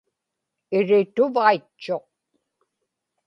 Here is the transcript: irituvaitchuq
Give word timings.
irituvaitchuq 0.77 2.03